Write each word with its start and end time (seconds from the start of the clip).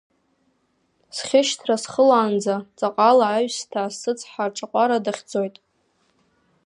Схьышьҭра 1.15 1.75
схылаанӡа, 1.83 2.55
ҵаҟала 2.77 3.27
аҩсҭаа, 3.35 3.89
сыцҳа 3.99 4.43
аҿаҟәара 4.49 4.97
дахьӡоит. 5.05 5.55